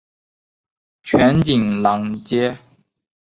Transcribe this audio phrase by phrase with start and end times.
[1.03, 2.57] 全景廊街。